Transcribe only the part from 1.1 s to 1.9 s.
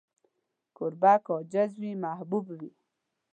که عاجز